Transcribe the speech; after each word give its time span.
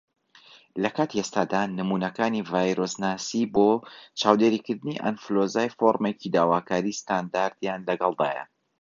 لە 0.83 0.89
کاتی 0.97 1.19
ئێستادا، 1.19 1.61
نمونەکانی 1.79 2.45
ڤایرۆسناسی 2.51 3.43
بۆ 3.53 3.69
چاودێریکردنی 4.19 5.01
ئەنفلوەنزا 5.03 5.65
فۆرمێکی 5.77 6.33
داواکار 6.35 6.83
ستاندەریان 7.01 7.79
لەگەڵدایە. 7.89 8.43